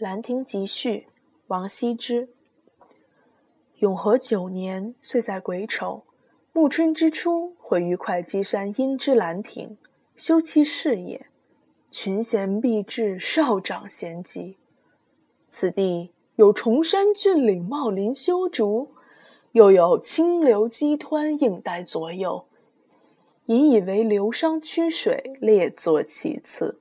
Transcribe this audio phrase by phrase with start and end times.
[0.02, 0.90] 《兰亭集序》
[1.48, 2.30] 王羲之。
[3.80, 6.04] 永和九年，岁在癸丑，
[6.54, 9.76] 暮春之初，会于会稽山阴之兰亭，
[10.16, 11.26] 修其事也。
[11.90, 14.56] 群贤毕至，少长咸集。
[15.48, 18.94] 此地有崇山峻岭，茂林修竹，
[19.52, 22.46] 又有清流激湍，映带左右，
[23.44, 26.80] 引以为流觞曲水，列作其次。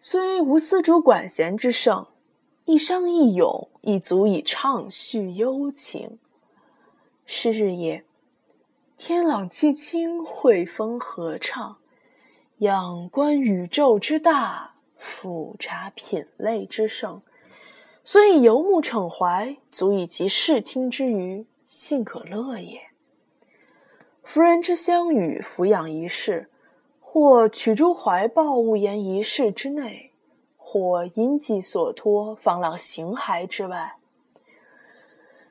[0.00, 2.06] 虽无丝竹管弦之盛，
[2.66, 6.20] 一觞一咏亦足以畅叙幽情。
[7.26, 8.04] 是日也，
[8.96, 11.78] 天朗气清，惠风和畅，
[12.58, 17.20] 仰观宇宙之大，俯察品类之盛，
[18.04, 22.80] 所以游目骋怀，足以及视听之娱，信可乐也。
[24.22, 26.48] 夫人之相与，俯仰一世。
[27.18, 30.12] 或取诸怀抱，悟言一室之内；
[30.56, 33.96] 或因寄所托，放浪形骸之外。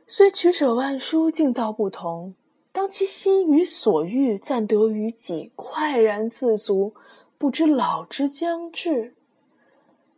[0.07, 2.35] 虽取舍万殊，境造不同，
[2.71, 6.93] 当其心与所欲，暂得于己，快然自足，
[7.37, 9.11] 不知老之将至；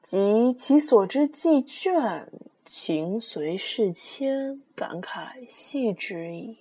[0.03, 2.27] 及其所之既倦，
[2.63, 6.59] 情随事迁，感慨系之矣。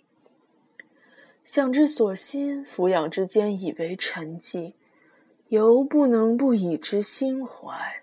[1.50, 4.74] 想之所欣，俯仰之间，以为沉寂，
[5.48, 8.02] 犹不能不以之心怀。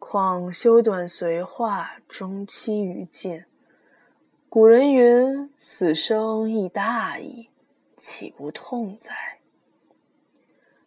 [0.00, 3.44] 况修短随化，终期于尽。
[4.48, 7.48] 古人云：“死生亦大矣，
[7.96, 9.14] 岂不痛哉？”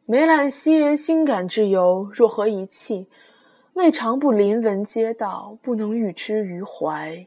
[0.06, 3.08] 梅览昔人心感之由，若何一弃？
[3.76, 7.26] 未尝不临文嗟悼，不能喻之于怀。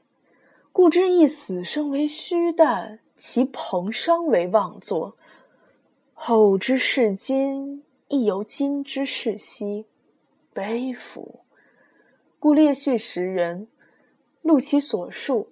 [0.70, 2.98] 故知一死生为虚诞。
[3.18, 5.16] 其彭殇为妄作，
[6.14, 9.84] 后之视今，亦犹今之视昔，
[10.52, 11.40] 悲夫！
[12.38, 13.66] 故列叙时人，
[14.42, 15.48] 录其所述，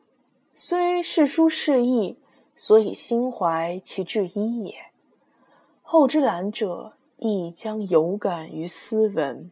[0.55, 2.17] 虽世书事异，
[2.55, 4.77] 所以心怀其至一也。
[5.83, 9.50] 后之览者，亦将有感于斯文。